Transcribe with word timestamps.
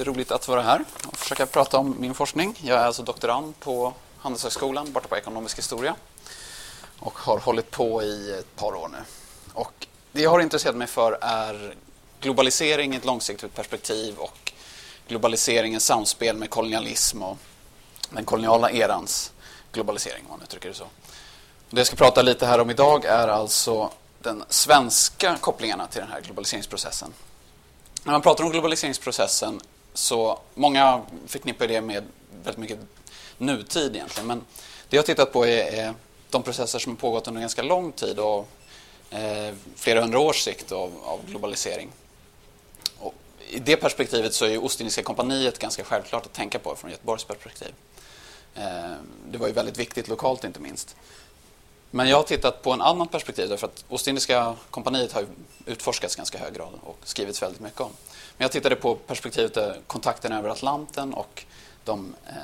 Det 0.00 0.04
är 0.04 0.12
roligt 0.12 0.32
att 0.32 0.48
vara 0.48 0.62
här 0.62 0.84
och 1.06 1.16
försöka 1.16 1.46
prata 1.46 1.78
om 1.78 1.96
min 1.98 2.14
forskning. 2.14 2.58
Jag 2.62 2.80
är 2.80 2.84
alltså 2.84 3.02
doktorand 3.02 3.60
på 3.60 3.92
Handelshögskolan 4.18 4.92
borta 4.92 5.08
på 5.08 5.16
ekonomisk 5.16 5.58
historia 5.58 5.96
och 6.98 7.18
har 7.18 7.38
hållit 7.38 7.70
på 7.70 8.02
i 8.02 8.32
ett 8.32 8.56
par 8.56 8.74
år 8.74 8.88
nu. 8.88 8.98
Och 9.52 9.86
det 10.12 10.22
jag 10.22 10.30
har 10.30 10.40
intresserat 10.40 10.76
mig 10.76 10.86
för 10.86 11.18
är 11.20 11.74
globalisering 12.20 12.94
i 12.94 12.96
ett 12.96 13.04
långsiktigt 13.04 13.54
perspektiv 13.54 14.18
och 14.18 14.52
globaliseringens 15.08 15.84
samspel 15.84 16.36
med 16.36 16.50
kolonialism 16.50 17.22
och 17.22 17.38
den 18.10 18.24
koloniala 18.24 18.70
erans 18.70 19.32
globalisering, 19.72 20.24
om 20.24 20.30
man 20.30 20.42
uttrycker 20.42 20.68
det 20.68 20.74
så. 20.74 20.86
Det 21.70 21.80
jag 21.80 21.86
ska 21.86 21.96
prata 21.96 22.22
lite 22.22 22.46
här 22.46 22.60
om 22.60 22.70
idag 22.70 23.04
är 23.04 23.28
alltså 23.28 23.90
den 24.22 24.44
svenska 24.48 25.36
kopplingarna 25.40 25.86
till 25.86 26.00
den 26.00 26.10
här 26.10 26.20
globaliseringsprocessen. 26.20 27.12
När 28.04 28.12
man 28.12 28.22
pratar 28.22 28.44
om 28.44 28.50
globaliseringsprocessen 28.50 29.60
så 30.00 30.38
många 30.54 31.02
förknippar 31.26 31.66
det 31.66 31.80
med 31.80 32.04
väldigt 32.44 32.58
mycket 32.58 32.78
nutid 33.38 33.96
egentligen. 33.96 34.26
Men 34.26 34.44
det 34.88 34.96
jag 34.96 35.02
har 35.02 35.06
tittat 35.06 35.32
på 35.32 35.46
är, 35.46 35.72
är 35.72 35.94
de 36.30 36.42
processer 36.42 36.78
som 36.78 36.92
har 36.92 36.96
pågått 36.96 37.28
under 37.28 37.40
ganska 37.40 37.62
lång 37.62 37.92
tid 37.92 38.18
och 38.18 38.48
eh, 39.10 39.54
flera 39.76 40.00
hundra 40.00 40.18
års 40.18 40.40
sikt 40.44 40.72
av, 40.72 40.92
av 41.04 41.20
globalisering. 41.26 41.90
Och 42.98 43.14
I 43.48 43.58
det 43.58 43.76
perspektivet 43.76 44.34
så 44.34 44.44
är 44.44 44.64
Ostindiska 44.64 45.02
kompaniet 45.02 45.58
ganska 45.58 45.84
självklart 45.84 46.26
att 46.26 46.32
tänka 46.32 46.58
på 46.58 46.76
från 46.76 46.90
Göteborgs 46.90 47.24
perspektiv. 47.24 47.72
Eh, 48.54 48.92
det 49.30 49.38
var 49.38 49.46
ju 49.46 49.52
väldigt 49.52 49.78
viktigt 49.78 50.08
lokalt 50.08 50.44
inte 50.44 50.60
minst. 50.60 50.96
Men 51.90 52.08
jag 52.08 52.16
har 52.16 52.22
tittat 52.22 52.62
på 52.62 52.72
en 52.72 52.80
annan 52.80 53.08
perspektiv 53.08 53.48
därför 53.48 53.66
att 53.66 53.84
Ostindiska 53.88 54.54
kompaniet 54.70 55.12
har 55.12 55.26
utforskats 55.66 56.16
ganska 56.16 56.38
hög 56.38 56.54
grad 56.54 56.72
och 56.82 56.98
skrivits 57.02 57.42
väldigt 57.42 57.60
mycket 57.60 57.80
om. 57.80 57.90
Men 58.36 58.44
jag 58.44 58.52
tittade 58.52 58.76
på 58.76 58.94
perspektivet 58.94 59.58
kontakten 59.86 60.32
över 60.32 60.48
Atlanten 60.48 61.14
och 61.14 61.44
de 61.84 62.14
eh, 62.28 62.34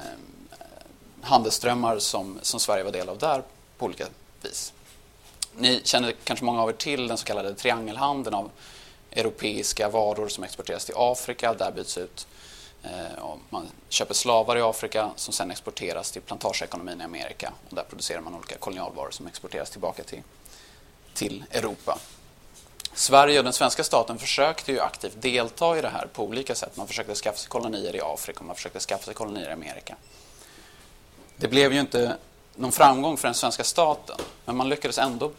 handelsströmmar 1.20 1.98
som, 1.98 2.38
som 2.42 2.60
Sverige 2.60 2.84
var 2.84 2.92
del 2.92 3.08
av 3.08 3.18
där 3.18 3.42
på 3.78 3.84
olika 3.84 4.04
vis. 4.42 4.72
Ni 5.56 5.80
känner 5.84 6.14
kanske 6.24 6.44
många 6.44 6.62
av 6.62 6.68
er 6.68 6.72
till 6.72 7.08
den 7.08 7.18
så 7.18 7.24
kallade 7.24 7.54
triangelhandeln 7.54 8.36
av 8.36 8.50
europeiska 9.10 9.88
varor 9.88 10.28
som 10.28 10.44
exporteras 10.44 10.84
till 10.84 10.94
Afrika. 10.98 11.54
Där 11.54 11.72
byts 11.72 11.98
ut 11.98 12.26
Eh, 12.86 13.34
man 13.50 13.68
köper 13.88 14.14
slavar 14.14 14.56
i 14.56 14.60
Afrika 14.60 15.10
som 15.16 15.34
sen 15.34 15.50
exporteras 15.50 16.10
till 16.10 16.22
plantageekonomin 16.22 17.00
i 17.00 17.04
Amerika. 17.04 17.52
Och 17.68 17.76
där 17.76 17.82
producerar 17.82 18.20
man 18.20 18.34
olika 18.34 18.56
kolonialvaror 18.56 19.10
som 19.10 19.26
exporteras 19.26 19.70
tillbaka 19.70 20.02
till, 20.02 20.22
till 21.14 21.44
Europa. 21.50 21.98
Sverige 22.94 23.38
och 23.38 23.44
den 23.44 23.52
svenska 23.52 23.84
staten 23.84 24.18
försökte 24.18 24.72
ju 24.72 24.80
aktivt 24.80 25.22
delta 25.22 25.78
i 25.78 25.80
det 25.80 25.88
här 25.88 26.06
på 26.12 26.24
olika 26.24 26.54
sätt. 26.54 26.76
Man 26.76 26.86
försökte 26.86 27.14
skaffa 27.14 27.36
sig 27.36 27.48
kolonier 27.48 27.96
i 27.96 28.00
Afrika 28.00 28.40
och 28.40 28.46
man 28.46 28.56
försökte 28.56 28.80
skaffa 28.80 29.04
sig 29.04 29.14
kolonier 29.14 29.48
i 29.48 29.52
Amerika. 29.52 29.96
Det 31.36 31.48
blev 31.48 31.72
ju 31.72 31.80
inte 31.80 32.16
någon 32.54 32.72
framgång 32.72 33.16
för 33.16 33.28
den 33.28 33.34
svenska 33.34 33.64
staten, 33.64 34.16
men 34.44 34.56
man 34.56 34.68
lyckades 34.68 34.98
ändå. 34.98 35.30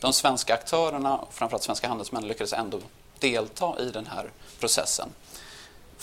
De 0.00 0.12
svenska 0.12 0.54
aktörerna, 0.54 1.24
framförallt 1.30 1.62
svenska 1.62 1.88
handelsmän, 1.88 2.28
lyckades 2.28 2.52
ändå 2.52 2.78
delta 3.18 3.78
i 3.78 3.90
den 3.90 4.06
här 4.06 4.30
processen. 4.60 5.08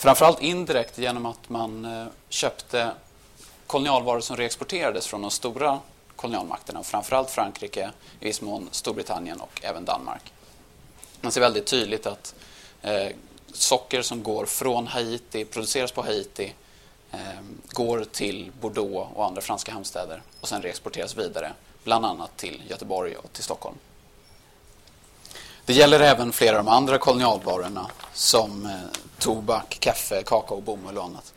Framförallt 0.00 0.42
indirekt 0.42 0.98
genom 0.98 1.26
att 1.26 1.48
man 1.48 1.84
eh, 1.84 2.06
köpte 2.28 2.90
kolonialvaror 3.66 4.20
som 4.20 4.36
reexporterades 4.36 5.06
från 5.06 5.22
de 5.22 5.30
stora 5.30 5.80
kolonialmakterna, 6.16 6.82
framförallt 6.82 7.30
Frankrike, 7.30 7.90
i 8.20 8.24
viss 8.24 8.40
mån 8.40 8.68
Storbritannien 8.70 9.40
och 9.40 9.60
även 9.62 9.84
Danmark. 9.84 10.32
Man 11.20 11.32
ser 11.32 11.40
väldigt 11.40 11.66
tydligt 11.66 12.06
att 12.06 12.34
eh, 12.82 13.08
socker 13.52 14.02
som 14.02 14.22
går 14.22 14.46
från 14.46 14.86
Haiti, 14.86 15.44
produceras 15.44 15.92
på 15.92 16.02
Haiti, 16.02 16.54
eh, 17.10 17.18
går 17.70 18.04
till 18.04 18.52
Bordeaux 18.60 19.08
och 19.14 19.26
andra 19.26 19.40
franska 19.40 19.72
hamnstäder 19.72 20.22
och 20.40 20.48
sen 20.48 20.62
reexporteras 20.62 21.16
vidare, 21.16 21.52
bland 21.84 22.06
annat 22.06 22.36
till 22.36 22.62
Göteborg 22.68 23.16
och 23.16 23.32
till 23.32 23.44
Stockholm. 23.44 23.76
Det 25.70 25.74
gäller 25.74 26.00
även 26.00 26.32
flera 26.32 26.58
av 26.58 26.64
de 26.64 26.70
andra 26.70 26.98
kolonialvarorna 26.98 27.90
som 28.12 28.66
eh, 28.66 28.72
tobak, 29.18 29.76
kaffe, 29.80 30.22
kakao, 30.22 30.60
bomull 30.60 30.98
och 30.98 31.04
annat. 31.04 31.34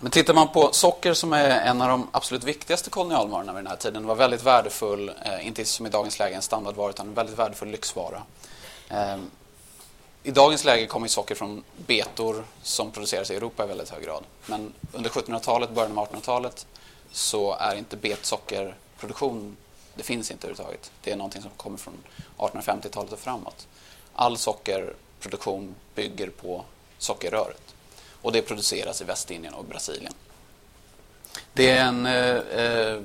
Men 0.00 0.10
tittar 0.10 0.34
man 0.34 0.48
på 0.48 0.72
socker 0.72 1.14
som 1.14 1.32
är 1.32 1.50
en 1.50 1.82
av 1.82 1.88
de 1.88 2.08
absolut 2.12 2.44
viktigaste 2.44 2.90
kolonialvarorna 2.90 3.52
vid 3.52 3.64
den 3.64 3.70
här 3.70 3.76
tiden. 3.76 4.06
var 4.06 4.14
väldigt 4.14 4.42
värdefull, 4.42 5.12
eh, 5.24 5.46
inte 5.46 5.64
som 5.64 5.86
i 5.86 5.88
dagens 5.88 6.18
läge 6.18 6.34
en 6.34 6.42
standardvara 6.42 6.90
utan 6.90 7.08
en 7.08 7.14
väldigt 7.14 7.38
värdefull 7.38 7.68
lyxvara. 7.68 8.22
Ehm, 8.88 9.30
I 10.22 10.30
dagens 10.30 10.64
läge 10.64 10.86
kommer 10.86 11.08
socker 11.08 11.34
från 11.34 11.64
betor 11.86 12.44
som 12.62 12.90
produceras 12.90 13.30
i 13.30 13.36
Europa 13.36 13.64
i 13.64 13.66
väldigt 13.66 13.90
hög 13.90 14.04
grad. 14.04 14.24
Men 14.46 14.72
under 14.92 15.10
1700-talet, 15.10 15.70
början 15.70 15.98
av 15.98 16.08
1800-talet 16.08 16.66
så 17.12 17.54
är 17.54 17.76
inte 17.76 17.96
betsockerproduktion 17.96 19.56
det 19.94 20.02
finns 20.02 20.30
inte 20.30 20.46
överhuvudtaget. 20.46 20.92
Det 21.02 21.12
är 21.12 21.16
någonting 21.16 21.42
som 21.42 21.50
kommer 21.56 21.78
från 21.78 21.94
1850-talet 22.36 23.12
och 23.12 23.18
framåt. 23.18 23.66
All 24.14 24.38
sockerproduktion 24.38 25.74
bygger 25.94 26.30
på 26.30 26.64
sockerröret. 26.98 27.74
Och 28.22 28.32
det 28.32 28.42
produceras 28.42 29.00
i 29.00 29.04
Västindien 29.04 29.54
och 29.54 29.64
Brasilien. 29.64 30.12
Det 31.52 31.70
är 31.70 31.84
en 31.84 32.06
eh, 32.06 32.36
eh, 32.36 33.00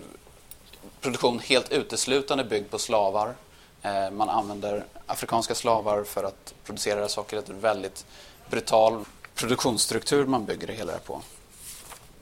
produktion 1.02 1.40
helt 1.40 1.72
uteslutande 1.72 2.44
byggd 2.44 2.72
på 2.72 2.80
slavar. 2.80 3.36
Eh, 3.82 4.12
man 4.12 4.30
använder 4.30 4.86
afrikanska 5.06 5.56
slavar 5.56 6.04
för 6.04 6.24
att 6.24 6.54
producera 6.64 6.96
det 6.96 7.02
här 7.02 7.08
sockret. 7.08 7.50
En 7.50 7.60
väldigt 7.60 8.06
brutal 8.50 9.06
produktionsstruktur 9.36 10.26
man 10.26 10.46
bygger 10.46 10.68
det 10.68 10.74
hela 10.74 10.98
på. 10.98 11.22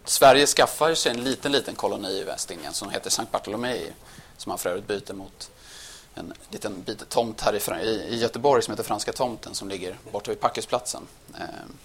Sverige 0.05 0.47
skaffar 0.47 0.93
sig 0.93 1.11
en 1.11 1.23
liten, 1.23 1.51
liten 1.51 1.75
koloni 1.75 2.09
i 2.09 2.23
Västindien 2.23 2.73
som 2.73 2.89
heter 2.89 3.09
Sankt 3.09 3.31
Bartolomei 3.31 3.93
som 4.43 4.49
han 4.49 4.59
för 4.59 4.69
övrigt 4.69 4.87
byter 4.87 5.13
mot 5.13 5.51
en 6.15 6.33
liten 6.49 6.81
bit 6.81 7.09
tomt 7.09 7.41
här 7.41 7.79
i, 7.79 7.85
i 7.85 8.19
Göteborg 8.19 8.63
som 8.63 8.71
heter 8.71 8.83
Franska 8.83 9.13
tomten 9.13 9.55
som 9.55 9.69
ligger 9.69 9.97
borta 10.11 10.31
vid 10.31 10.39
Packusplatsen. 10.39 11.07
Ehm, 11.35 11.77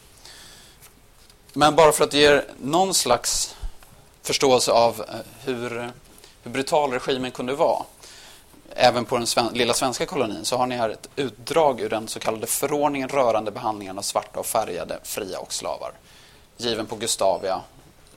men 1.52 1.76
bara 1.76 1.92
för 1.92 2.04
att 2.04 2.14
ge 2.14 2.42
någon 2.62 2.94
slags 2.94 3.56
förståelse 4.22 4.72
av 4.72 5.04
eh, 5.08 5.14
hur, 5.44 5.90
hur 6.42 6.50
brutal 6.50 6.92
regimen 6.92 7.30
kunde 7.30 7.54
vara 7.54 7.84
även 8.70 9.04
på 9.04 9.16
den 9.16 9.26
sven 9.26 9.48
lilla 9.54 9.74
svenska 9.74 10.06
kolonin 10.06 10.44
så 10.44 10.56
har 10.56 10.66
ni 10.66 10.76
här 10.76 10.90
ett 10.90 11.08
utdrag 11.16 11.80
ur 11.80 11.88
den 11.88 12.08
så 12.08 12.20
kallade 12.20 12.46
förordningen 12.46 13.08
rörande 13.08 13.50
behandlingen 13.50 13.98
av 13.98 14.02
svarta 14.02 14.40
och 14.40 14.46
färgade, 14.46 14.98
fria 15.02 15.38
och 15.38 15.52
slavar. 15.52 15.92
Given 16.56 16.86
på 16.86 16.96
Gustavia, 16.96 17.60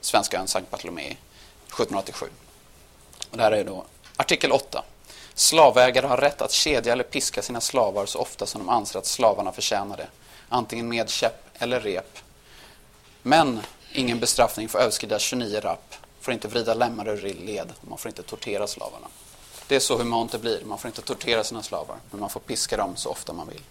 svenska 0.00 0.40
ön 0.40 0.48
Sankt 0.48 0.70
Bartolomé, 0.70 1.02
1787. 1.02 2.26
Och 3.30 3.36
det 3.36 3.42
här 3.42 3.52
är 3.52 3.64
då 3.64 3.84
Artikel 4.22 4.52
8. 4.52 4.84
Slavägare 5.34 6.06
har 6.06 6.16
rätt 6.16 6.42
att 6.42 6.52
kedja 6.52 6.92
eller 6.92 7.04
piska 7.04 7.42
sina 7.42 7.60
slavar 7.60 8.06
så 8.06 8.18
ofta 8.18 8.46
som 8.46 8.60
de 8.60 8.68
anser 8.68 8.98
att 8.98 9.06
slavarna 9.06 9.52
förtjänar 9.52 9.96
det, 9.96 10.08
antingen 10.48 10.88
med 10.88 11.10
käpp 11.10 11.48
eller 11.54 11.80
rep. 11.80 12.18
Men 13.22 13.60
ingen 13.92 14.20
bestraffning 14.20 14.68
får 14.68 14.78
överskrida 14.78 15.18
29 15.18 15.60
rapp, 15.60 15.94
får 16.20 16.34
inte 16.34 16.48
vrida 16.48 16.74
lemmar 16.74 17.08
ur 17.08 17.34
led, 17.34 17.72
man 17.80 17.98
får 17.98 18.08
inte 18.08 18.22
tortera 18.22 18.66
slavarna. 18.66 19.06
Det 19.68 19.76
är 19.76 19.80
så 19.80 19.98
humant 19.98 20.32
det 20.32 20.38
blir. 20.38 20.64
Man 20.64 20.78
får 20.78 20.88
inte 20.88 21.02
tortera 21.02 21.44
sina 21.44 21.62
slavar, 21.62 21.96
men 22.10 22.20
man 22.20 22.30
får 22.30 22.40
piska 22.40 22.76
dem 22.76 22.96
så 22.96 23.10
ofta 23.10 23.32
man 23.32 23.48
vill. 23.48 23.62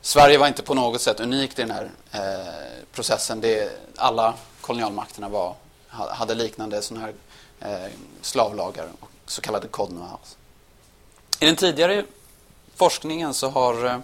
Sverige 0.00 0.38
var 0.38 0.48
inte 0.48 0.62
på 0.62 0.74
något 0.74 1.00
sätt 1.00 1.20
unikt 1.20 1.58
i 1.58 1.62
den 1.62 1.70
här 1.70 1.90
eh, 2.12 2.84
processen. 2.92 3.40
Det, 3.40 3.80
alla 3.96 4.34
kolonialmakterna 4.60 5.28
var, 5.28 5.54
hade 5.88 6.34
liknande 6.34 6.82
sådana 6.82 7.06
här 7.06 7.14
Eh, 7.64 7.90
slavlagar 8.20 8.88
och 9.00 9.10
så 9.26 9.40
kallade 9.40 9.68
code 9.68 9.94
I 11.40 11.46
den 11.46 11.56
tidigare 11.56 12.04
forskningen 12.74 13.34
så 13.34 13.48
har 13.48 13.84
eh, 13.84 13.98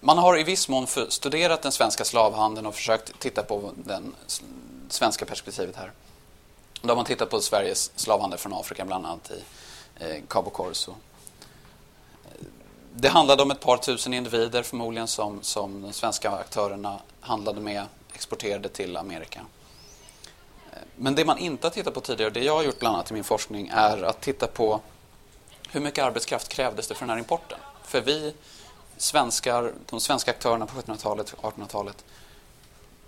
man 0.00 0.18
har 0.18 0.38
i 0.38 0.42
viss 0.42 0.68
mån 0.68 0.86
studerat 1.08 1.62
den 1.62 1.72
svenska 1.72 2.04
slavhandeln 2.04 2.66
och 2.66 2.74
försökt 2.74 3.18
titta 3.18 3.42
på 3.42 3.72
det 3.76 4.02
svenska 4.88 5.24
perspektivet 5.24 5.76
här. 5.76 5.92
Då 6.82 6.88
har 6.88 6.96
man 6.96 7.04
tittat 7.04 7.30
på 7.30 7.40
Sveriges 7.40 7.92
slavhandel 7.96 8.38
från 8.38 8.52
Afrika, 8.52 8.84
bland 8.84 9.06
annat 9.06 9.30
i 9.30 9.42
eh, 10.04 10.22
Cabo 10.28 10.50
Corso. 10.50 10.94
Det 12.94 13.08
handlade 13.08 13.42
om 13.42 13.50
ett 13.50 13.60
par 13.60 13.76
tusen 13.76 14.14
individer 14.14 14.62
förmodligen 14.62 15.08
som, 15.08 15.42
som 15.42 15.82
de 15.82 15.92
svenska 15.92 16.30
aktörerna 16.30 16.98
handlade 17.20 17.60
med, 17.60 17.86
exporterade 18.14 18.68
till 18.68 18.96
Amerika. 18.96 19.40
Men 20.96 21.14
det 21.14 21.24
man 21.24 21.38
inte 21.38 21.66
har 21.66 21.70
tittat 21.70 21.94
på 21.94 22.00
tidigare, 22.00 22.30
det 22.30 22.44
jag 22.44 22.56
har 22.56 22.62
gjort 22.62 22.78
bland 22.78 22.94
annat 22.96 23.10
i 23.10 23.14
min 23.14 23.24
forskning, 23.24 23.70
är 23.74 24.02
att 24.02 24.20
titta 24.20 24.46
på 24.46 24.80
hur 25.70 25.80
mycket 25.80 26.04
arbetskraft 26.04 26.48
krävdes 26.48 26.88
det 26.88 26.94
för 26.94 27.00
den 27.00 27.10
här 27.10 27.18
importen? 27.18 27.58
För 27.84 28.00
vi 28.00 28.34
svenskar, 28.96 29.72
de 29.86 30.00
svenska 30.00 30.30
aktörerna 30.30 30.66
på 30.66 30.80
1700-talet 30.80 31.32
och 31.32 31.54
1800-talet 31.54 32.04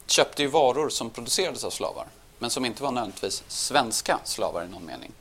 köpte 0.06 0.42
ju 0.42 0.48
varor 0.48 0.88
som 0.88 1.10
producerades 1.10 1.64
av 1.64 1.70
slavar, 1.70 2.06
men 2.38 2.50
som 2.50 2.64
inte 2.64 2.82
var 2.82 2.90
nödvändigtvis 2.90 3.42
svenska 3.48 4.20
slavar 4.24 4.64
i 4.64 4.68
någon 4.68 4.84
mening. 4.84 5.12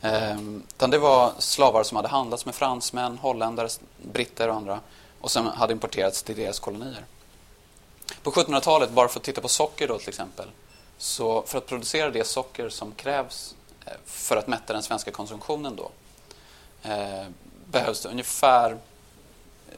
Ehm, 0.00 0.62
utan 0.68 0.90
det 0.90 0.98
var 0.98 1.32
slavar 1.38 1.82
som 1.82 1.96
hade 1.96 2.08
handlats 2.08 2.46
med 2.46 2.54
fransmän, 2.54 3.18
holländare, 3.18 3.68
britter 4.02 4.48
och 4.48 4.54
andra 4.54 4.80
och 5.20 5.30
som 5.30 5.46
hade 5.46 5.72
importerats 5.72 6.22
till 6.22 6.36
deras 6.36 6.58
kolonier. 6.58 7.04
På 8.22 8.30
1700-talet, 8.30 8.90
bara 8.90 9.08
för 9.08 9.20
att 9.20 9.24
titta 9.24 9.40
på 9.40 9.48
socker 9.48 9.88
då 9.88 9.98
till 9.98 10.08
exempel, 10.08 10.46
så 10.98 11.42
för 11.42 11.58
att 11.58 11.66
producera 11.66 12.10
det 12.10 12.24
socker 12.24 12.68
som 12.68 12.92
krävs 12.92 13.54
eh, 13.86 13.92
för 14.04 14.36
att 14.36 14.46
mätta 14.46 14.72
den 14.72 14.82
svenska 14.82 15.10
konsumtionen 15.10 15.76
då 15.76 15.90
eh, 16.82 17.26
behövs 17.64 18.02
det 18.02 18.08
ungefär 18.08 18.78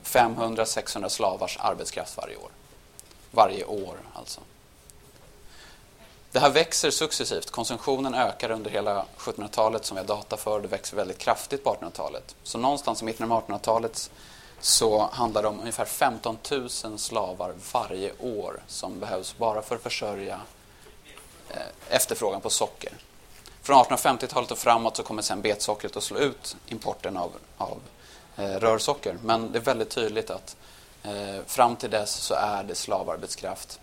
500-600 0.05 1.08
slavars 1.08 1.58
arbetskraft 1.61 2.17
varje 2.17 2.37
år. 2.37 2.50
Varje 3.31 3.64
år 3.64 3.96
alltså. 4.14 4.40
Det 6.32 6.38
här 6.38 6.50
växer 6.50 6.90
successivt. 6.90 7.50
Konsumtionen 7.50 8.14
ökar 8.14 8.50
under 8.50 8.70
hela 8.70 9.05
1700-talet 9.19 9.84
som 9.84 9.94
vi 9.94 10.00
har 10.00 10.08
data 10.08 10.37
för. 10.37 10.61
Det 10.61 10.69
växer 10.69 10.96
väldigt 10.96 11.19
kraftigt 11.19 11.64
på 11.64 11.75
1800-talet. 11.75 12.34
Så 12.43 12.58
någonstans 12.58 13.02
i 13.02 13.05
mitten 13.05 13.32
av 13.32 13.46
1800-talet 13.46 14.11
så 14.61 15.08
handlar 15.12 15.43
det 15.43 15.49
om 15.49 15.61
ungefär 15.61 15.84
15 15.84 16.38
000 16.50 16.69
slavar 16.99 17.55
varje 17.72 18.12
år 18.19 18.62
som 18.67 19.00
behövs 19.00 19.37
bara 19.38 19.62
för 19.62 19.76
att 19.76 19.82
försörja 19.82 20.40
Eh, 21.55 21.97
efterfrågan 21.97 22.41
på 22.41 22.50
socker. 22.50 22.93
Från 23.62 23.85
1850-talet 23.85 24.50
och 24.50 24.58
framåt 24.58 24.97
så 24.97 25.02
kommer 25.02 25.23
sen 25.23 25.43
betsockret 25.43 25.97
att 25.97 26.02
slå 26.02 26.19
ut 26.19 26.56
importen 26.69 27.17
av, 27.17 27.32
av 27.56 27.79
eh, 28.37 28.44
rörsocker. 28.44 29.17
Men 29.25 29.52
det 29.52 29.58
är 29.58 29.62
väldigt 29.62 29.91
tydligt 29.91 30.31
att 30.31 30.56
eh, 31.02 31.44
fram 31.47 31.76
till 31.76 31.91
dess 31.91 32.12
så 32.12 32.35
är 32.35 32.62
det 32.64 32.75
slavarbetskraft. 32.75 33.81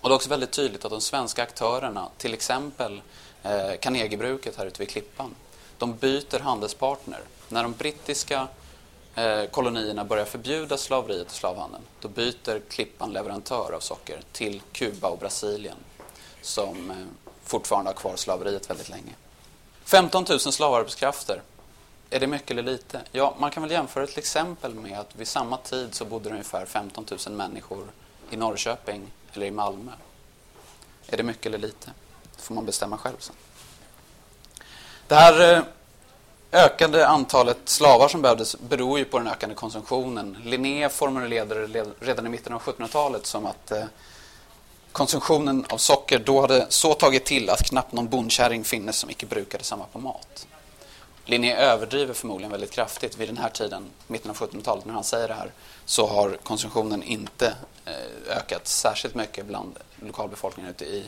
Och 0.00 0.08
det 0.08 0.12
är 0.12 0.16
också 0.16 0.30
väldigt 0.30 0.50
tydligt 0.50 0.84
att 0.84 0.90
de 0.90 1.00
svenska 1.00 1.42
aktörerna, 1.42 2.08
till 2.18 2.34
exempel 2.34 3.02
eh, 3.42 3.72
Carnegiebruket 3.80 4.56
här 4.56 4.66
ute 4.66 4.78
vid 4.78 4.88
Klippan, 4.88 5.34
de 5.78 5.96
byter 5.96 6.38
handelspartner. 6.38 7.20
När 7.48 7.62
de 7.62 7.72
brittiska 7.72 8.48
eh, 9.14 9.44
kolonierna 9.44 10.04
börjar 10.04 10.24
förbjuda 10.24 10.76
slaveriet 10.76 11.26
och 11.26 11.32
slavhandeln, 11.32 11.84
då 12.00 12.08
byter 12.08 12.60
Klippan 12.68 13.12
leverantör 13.12 13.72
av 13.72 13.80
socker 13.80 14.20
till 14.32 14.62
Kuba 14.72 15.08
och 15.08 15.18
Brasilien 15.18 15.76
som 16.42 16.90
eh, 16.90 16.96
fortfarande 17.44 17.90
har 17.90 17.94
kvar 17.94 18.16
slaveriet 18.16 18.70
väldigt 18.70 18.88
länge. 18.88 19.12
15 19.84 20.24
000 20.28 20.40
slavarbetskrafter, 20.40 21.42
är 22.10 22.20
det 22.20 22.26
mycket 22.26 22.50
eller 22.50 22.62
lite? 22.62 23.00
Ja, 23.12 23.34
man 23.38 23.50
kan 23.50 23.62
väl 23.62 23.72
jämföra 23.72 24.06
till 24.06 24.18
exempel 24.18 24.74
med 24.74 24.98
att 24.98 25.16
vid 25.16 25.28
samma 25.28 25.56
tid 25.56 25.94
så 25.94 26.04
bodde 26.04 26.28
det 26.28 26.32
ungefär 26.32 26.66
15 26.66 27.06
000 27.26 27.36
människor 27.36 27.86
i 28.30 28.36
Norrköping 28.36 29.12
eller 29.32 29.46
i 29.46 29.50
Malmö. 29.50 29.92
Är 31.06 31.16
det 31.16 31.22
mycket 31.22 31.46
eller 31.46 31.58
lite? 31.58 31.92
Det 32.36 32.42
får 32.42 32.54
man 32.54 32.66
bestämma 32.66 32.98
själv 32.98 33.16
sen. 33.18 33.34
Det 35.06 35.14
här 35.14 35.56
eh, 35.56 35.62
ökade 36.52 37.08
antalet 37.08 37.58
slavar 37.64 38.08
som 38.08 38.22
behövdes 38.22 38.58
beror 38.58 38.98
ju 38.98 39.04
på 39.04 39.18
den 39.18 39.28
ökande 39.28 39.54
konsumtionen. 39.54 40.36
Linné 40.44 40.88
formulerade 40.88 41.66
det 41.66 41.86
redan 42.00 42.26
i 42.26 42.28
mitten 42.28 42.52
av 42.52 42.62
1700-talet 42.62 43.26
som 43.26 43.46
att 43.46 43.70
eh, 43.70 43.84
konsumtionen 44.98 45.64
av 45.68 45.78
socker 45.78 46.18
då 46.18 46.40
hade 46.40 46.66
så 46.68 46.94
tagit 46.94 47.24
till 47.24 47.50
att 47.50 47.62
knappt 47.62 47.92
någon 47.92 48.08
bondkärring 48.08 48.64
finnes 48.64 48.96
som 48.96 49.10
icke 49.10 49.26
brukade 49.26 49.64
samma 49.64 49.84
på 49.84 49.98
mat. 49.98 50.46
Linné 51.24 51.56
överdriver 51.56 52.14
förmodligen 52.14 52.50
väldigt 52.50 52.70
kraftigt 52.70 53.16
vid 53.18 53.28
den 53.28 53.36
här 53.38 53.48
tiden, 53.48 53.84
mitten 54.06 54.30
av 54.30 54.36
1700-talet, 54.36 54.84
när 54.84 54.94
han 54.94 55.04
säger 55.04 55.28
det 55.28 55.34
här, 55.34 55.52
så 55.84 56.06
har 56.06 56.36
konsumtionen 56.42 57.02
inte 57.02 57.54
eh, 57.84 58.36
ökat 58.36 58.66
särskilt 58.68 59.14
mycket 59.14 59.46
bland 59.46 59.78
lokalbefolkningen 60.06 60.70
ute 60.70 60.84
i 60.84 61.04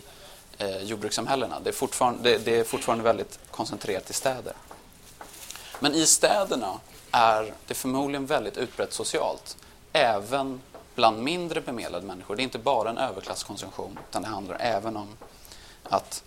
eh, 0.58 0.82
jordbrukssamhällena. 0.82 1.60
Det 1.60 1.70
är, 1.70 1.74
fortfarande, 1.74 2.30
det, 2.30 2.38
det 2.38 2.58
är 2.58 2.64
fortfarande 2.64 3.04
väldigt 3.04 3.38
koncentrerat 3.50 4.10
i 4.10 4.12
städer. 4.12 4.52
Men 5.78 5.94
i 5.94 6.06
städerna 6.06 6.80
är 7.10 7.54
det 7.66 7.74
förmodligen 7.74 8.26
väldigt 8.26 8.56
utbrett 8.56 8.92
socialt, 8.92 9.56
även 9.92 10.60
bland 11.00 11.22
mindre 11.22 11.60
bemedlade 11.60 12.06
människor. 12.06 12.36
Det 12.36 12.42
är 12.42 12.44
inte 12.44 12.58
bara 12.58 12.90
en 12.90 12.98
överklasskonsumtion, 12.98 13.98
utan 14.08 14.22
det 14.22 14.28
handlar 14.28 14.56
även 14.60 14.96
om 14.96 15.16
att 15.82 16.24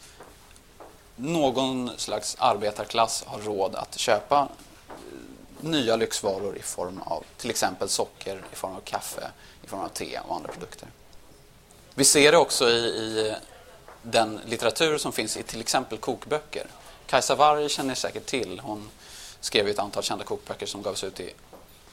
någon 1.15 1.91
slags 1.97 2.35
arbetarklass 2.39 3.23
har 3.27 3.39
råd 3.39 3.75
att 3.75 3.97
köpa 3.99 4.47
eh, 4.89 5.69
nya 5.69 5.95
lyxvaror 5.95 6.57
i 6.57 6.61
form 6.61 7.01
av 7.05 7.23
till 7.37 7.49
exempel 7.49 7.89
socker, 7.89 8.43
i 8.53 8.55
form 8.55 8.75
av 8.75 8.79
kaffe, 8.79 9.31
i 9.63 9.67
form 9.67 9.79
av 9.79 9.87
te 9.87 10.19
och 10.27 10.35
andra 10.35 10.51
produkter. 10.51 10.87
Vi 11.93 12.05
ser 12.05 12.31
det 12.31 12.37
också 12.37 12.69
i, 12.69 12.77
i 12.77 13.29
eh, 13.29 13.35
den 14.01 14.39
litteratur 14.45 14.97
som 14.97 15.11
finns 15.11 15.37
i 15.37 15.43
till 15.43 15.61
exempel 15.61 15.97
kokböcker. 15.97 16.67
Kajsa 17.05 17.35
Warg 17.35 17.69
känner 17.69 17.95
säkert 17.95 18.25
till. 18.25 18.59
Hon 18.59 18.89
skrev 19.39 19.67
ett 19.67 19.79
antal 19.79 20.03
kända 20.03 20.23
kokböcker 20.23 20.65
som 20.65 20.81
gavs 20.81 21.03
ut 21.03 21.19
i 21.19 21.33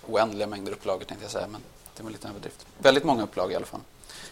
oändliga 0.06 0.46
mängder 0.46 0.72
upplagor 0.72 1.04
tänkte 1.04 1.24
jag 1.24 1.32
säga, 1.32 1.46
men 1.46 1.62
det 1.96 2.02
var 2.02 2.10
liten 2.10 2.30
överdrift. 2.30 2.66
Väldigt 2.78 3.04
många 3.04 3.22
upplagor 3.22 3.52
i 3.52 3.56
alla 3.56 3.66
fall. 3.66 3.80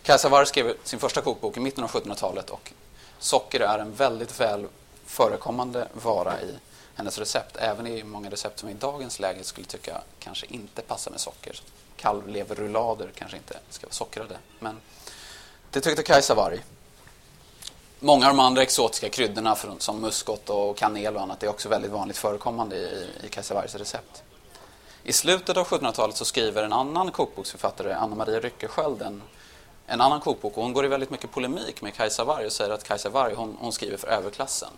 Kajsa 0.02 0.28
Warg 0.28 0.46
skrev 0.46 0.74
sin 0.84 0.98
första 0.98 1.20
kokbok 1.20 1.56
i 1.56 1.60
mitten 1.60 1.84
av 1.84 1.90
1700-talet 1.90 2.50
och 2.50 2.72
socker 3.18 3.60
är 3.60 3.78
en 3.78 3.94
väldigt 3.94 4.40
väl 4.40 4.66
förekommande 5.06 5.88
vara 5.92 6.40
i 6.40 6.58
hennes 6.94 7.18
recept. 7.18 7.56
Även 7.56 7.86
i 7.86 8.02
många 8.02 8.30
recept 8.30 8.58
som 8.58 8.68
i 8.68 8.74
dagens 8.74 9.20
läge 9.20 9.44
skulle 9.44 9.66
tycka 9.66 10.00
kanske 10.18 10.46
inte 10.46 10.82
passar 10.82 11.10
med 11.10 11.20
socker. 11.20 11.60
Kalvleverrullader 11.96 13.10
kanske 13.14 13.36
inte 13.36 13.58
ska 13.70 13.86
vara 13.86 13.92
sockrade. 13.92 14.38
Men 14.58 14.76
det 15.70 15.80
tyckte 15.80 16.02
Kajsa 16.02 16.34
Warg. 16.34 16.64
Många 18.00 18.26
av 18.26 18.36
de 18.36 18.40
andra 18.40 18.62
exotiska 18.62 19.08
kryddorna 19.08 19.56
som 19.78 20.00
muskot 20.00 20.50
och 20.50 20.76
kanel 20.76 21.16
och 21.16 21.22
annat 21.22 21.42
är 21.42 21.48
också 21.48 21.68
väldigt 21.68 21.90
vanligt 21.90 22.16
förekommande 22.16 22.76
i, 22.76 23.08
i 23.26 23.28
Kajsa 23.28 23.54
Wargs 23.54 23.74
recept. 23.74 24.22
I 25.04 25.12
slutet 25.12 25.56
av 25.56 25.66
1700-talet 25.66 26.16
så 26.16 26.24
skriver 26.24 26.62
en 26.62 26.72
annan 26.72 27.10
kokboksförfattare, 27.10 27.94
Anna 27.94 28.16
Maria 28.16 28.40
Ryckesköld, 28.40 29.02
en 29.02 29.22
en 29.90 30.00
annan 30.00 30.20
kokbok 30.20 30.56
och 30.56 30.62
hon 30.62 30.72
går 30.72 30.84
i 30.84 30.88
väldigt 30.88 31.10
mycket 31.10 31.30
polemik 31.30 31.82
med 31.82 31.94
Kajsa 31.94 32.24
Warg 32.24 32.46
och 32.46 32.52
säger 32.52 32.70
att 32.70 32.84
Kajsa 32.84 33.08
Warg 33.08 33.34
hon, 33.34 33.56
hon, 33.60 33.72
skriver 33.72 33.96
för 33.96 34.08
överklassen. 34.08 34.68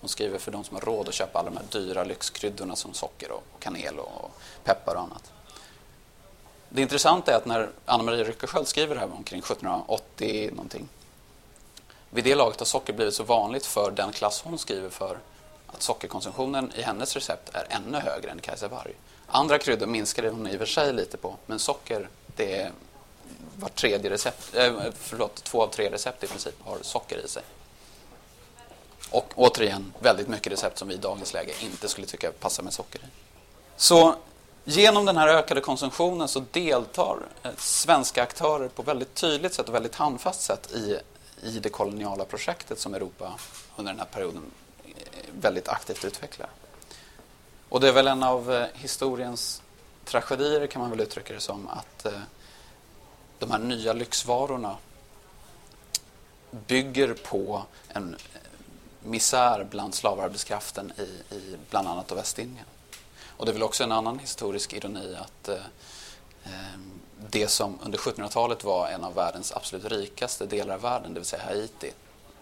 Hon 0.00 0.08
skriver 0.08 0.38
för 0.38 0.50
de 0.50 0.64
som 0.64 0.76
har 0.76 0.80
råd 0.80 1.08
att 1.08 1.14
köpa 1.14 1.38
alla 1.38 1.50
de 1.50 1.56
här 1.56 1.64
dyra 1.70 2.04
lyxkryddorna 2.04 2.76
som 2.76 2.94
socker 2.94 3.30
och 3.30 3.44
kanel 3.58 3.98
och 3.98 4.30
peppar 4.64 4.94
och 4.94 5.00
annat. 5.00 5.32
Det 6.68 6.82
intressanta 6.82 7.32
är 7.32 7.36
att 7.36 7.46
när 7.46 7.70
Anna 7.84 8.02
Maria 8.02 8.24
Ryckesköld 8.24 8.68
skriver 8.68 8.94
det 8.94 9.00
här 9.00 9.12
omkring 9.16 9.38
1780 9.38 10.50
någonting. 10.52 10.88
Vid 12.10 12.24
det 12.24 12.34
laget 12.34 12.58
har 12.58 12.66
socker 12.66 12.92
blivit 12.92 13.14
så 13.14 13.22
vanligt 13.22 13.66
för 13.66 13.90
den 13.90 14.12
klass 14.12 14.42
hon 14.44 14.58
skriver 14.58 14.90
för 14.90 15.18
att 15.72 15.82
sockerkonsumtionen 15.82 16.72
i 16.76 16.82
hennes 16.82 17.14
recept 17.14 17.50
är 17.52 17.66
ännu 17.70 17.98
högre 17.98 18.30
än 18.30 18.40
Kajsa 18.40 18.68
Warg. 18.68 18.94
Andra 19.26 19.58
kryddor 19.58 19.86
minskade 19.86 20.28
hon 20.28 20.46
i 20.46 20.54
och 20.54 20.58
för 20.58 20.66
sig 20.66 20.92
lite 20.92 21.16
på, 21.16 21.36
men 21.46 21.58
socker 21.58 22.08
det 22.36 22.60
är 22.60 22.72
var 23.56 23.68
tredje 23.68 24.10
recept, 24.10 24.56
eh, 24.56 24.72
förlåt, 24.94 25.44
två 25.44 25.62
av 25.62 25.68
tre 25.68 25.90
recept 25.90 26.24
i 26.24 26.26
princip 26.26 26.54
har 26.64 26.78
socker 26.82 27.24
i 27.24 27.28
sig. 27.28 27.42
Och 29.10 29.32
återigen, 29.34 29.92
väldigt 29.98 30.28
mycket 30.28 30.52
recept 30.52 30.78
som 30.78 30.88
vi 30.88 30.94
i 30.94 30.98
dagens 30.98 31.32
läge 31.32 31.52
inte 31.60 31.88
skulle 31.88 32.06
tycka 32.06 32.32
passar 32.32 32.62
med 32.62 32.72
socker 32.72 32.98
i. 32.98 33.06
Så 33.76 34.14
genom 34.64 35.06
den 35.06 35.16
här 35.16 35.28
ökade 35.28 35.60
konsumtionen 35.60 36.28
så 36.28 36.44
deltar 36.50 37.18
eh, 37.42 37.50
svenska 37.58 38.22
aktörer 38.22 38.68
på 38.68 38.82
väldigt 38.82 39.14
tydligt 39.14 39.54
sätt 39.54 39.68
och 39.68 39.74
väldigt 39.74 39.94
handfast 39.94 40.42
sätt 40.42 40.72
i, 40.72 40.98
i 41.42 41.58
det 41.58 41.68
koloniala 41.68 42.24
projektet 42.24 42.78
som 42.78 42.94
Europa 42.94 43.32
under 43.76 43.92
den 43.92 43.98
här 43.98 44.06
perioden 44.06 44.42
väldigt 45.40 45.68
aktivt 45.68 46.04
utvecklar. 46.04 46.50
Och 47.68 47.80
det 47.80 47.88
är 47.88 47.92
väl 47.92 48.08
en 48.08 48.22
av 48.22 48.52
eh, 48.52 48.66
historiens 48.74 49.62
tragedier 50.04 50.66
kan 50.66 50.82
man 50.82 50.90
väl 50.90 51.00
uttrycka 51.00 51.34
det 51.34 51.40
som 51.40 51.68
att 51.68 52.06
eh, 52.06 52.20
de 53.38 53.50
här 53.50 53.58
nya 53.58 53.92
lyxvarorna 53.92 54.76
bygger 56.50 57.14
på 57.14 57.62
en 57.88 58.14
eh, 58.14 58.40
misär 59.02 59.66
bland 59.70 59.94
slavarbetskraften 59.94 60.92
i, 60.98 61.34
i 61.34 61.56
bland 61.70 61.88
annat 61.88 62.12
Västindien. 62.12 62.66
Och 63.36 63.46
det 63.46 63.50
är 63.50 63.54
väl 63.54 63.62
också 63.62 63.84
en 63.84 63.92
annan 63.92 64.18
historisk 64.18 64.72
ironi 64.72 65.16
att 65.20 65.48
eh 65.48 65.56
ehm, 66.44 67.00
det 67.30 67.48
som 67.48 67.78
under 67.82 67.98
1700-talet 67.98 68.64
var 68.64 68.88
en 68.88 69.04
av 69.04 69.14
världens 69.14 69.52
absolut 69.52 69.84
rikaste 69.84 70.46
delar 70.46 70.74
av 70.74 70.80
världen, 70.80 71.14
det 71.14 71.20
vill 71.20 71.26
säga 71.26 71.42
Haiti, 71.42 71.92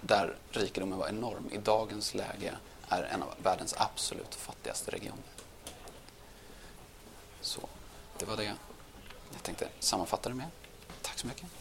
där 0.00 0.36
rikedomen 0.50 0.98
var 0.98 1.08
enorm, 1.08 1.50
i 1.52 1.58
dagens 1.58 2.14
läge 2.14 2.52
är 2.90 3.02
en 3.02 3.22
av 3.22 3.34
världens 3.42 3.74
absolut 3.78 4.34
fattigaste 4.34 4.90
regioner. 4.90 5.24
Så, 7.40 7.60
det 8.18 8.24
var 8.24 8.36
det 8.36 8.44
jag 8.44 9.42
tänkte 9.42 9.68
sammanfatta 9.78 10.28
det 10.28 10.34
med. 10.34 10.48
Tack 11.02 11.18
så 11.18 11.26
mycket. 11.26 11.59